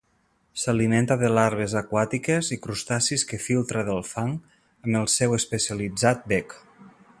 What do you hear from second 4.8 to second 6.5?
el seu especialitzat